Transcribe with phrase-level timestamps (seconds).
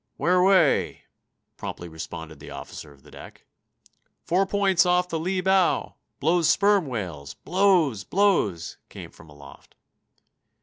[0.17, 1.03] "Where away?"
[1.57, 3.45] promptly responded the officer of the deck.
[4.23, 5.93] "Four points off the lee bow!
[6.19, 7.35] Blows sperm whales!
[7.35, 8.03] Blows!
[8.03, 9.75] Blows!" came from aloft.